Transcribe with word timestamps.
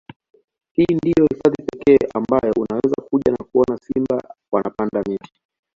Hii 0.75 0.95
ndiyo 0.95 1.25
hifadhi 1.31 1.63
pekee 1.63 2.07
ambayo 2.15 2.53
unaweza 2.59 3.01
kuja 3.09 3.31
na 3.31 3.45
kuona 3.45 3.77
simba 3.77 4.35
wanapanda 4.51 5.01
miti 5.09 5.41